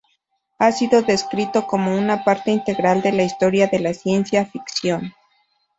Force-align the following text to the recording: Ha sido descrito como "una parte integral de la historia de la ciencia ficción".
Ha 0.57 0.71
sido 0.71 1.03
descrito 1.03 1.67
como 1.67 1.95
"una 1.95 2.23
parte 2.23 2.49
integral 2.49 3.03
de 3.03 3.11
la 3.11 3.21
historia 3.21 3.67
de 3.67 3.77
la 3.81 3.93
ciencia 3.93 4.47
ficción". 4.47 5.13